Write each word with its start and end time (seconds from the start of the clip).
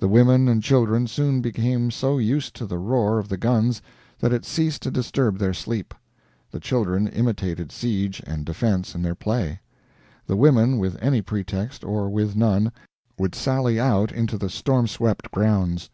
The 0.00 0.06
women 0.06 0.48
and 0.48 0.62
children 0.62 1.06
soon 1.06 1.40
became 1.40 1.90
so 1.90 2.18
used 2.18 2.54
to 2.56 2.66
the 2.66 2.76
roar 2.76 3.18
of 3.18 3.30
the 3.30 3.38
guns 3.38 3.80
that 4.20 4.30
it 4.30 4.44
ceased 4.44 4.82
to 4.82 4.90
disturb 4.90 5.38
their 5.38 5.54
sleep. 5.54 5.94
The 6.50 6.60
children 6.60 7.06
imitated 7.08 7.72
siege 7.72 8.22
and 8.26 8.44
defense 8.44 8.94
in 8.94 9.00
their 9.00 9.14
play. 9.14 9.60
The 10.26 10.36
women 10.36 10.76
with 10.76 10.98
any 11.02 11.22
pretext, 11.22 11.84
or 11.84 12.10
with 12.10 12.36
none 12.36 12.70
would 13.16 13.34
sally 13.34 13.80
out 13.80 14.12
into 14.12 14.36
the 14.36 14.50
storm 14.50 14.86
swept 14.86 15.30
grounds. 15.30 15.88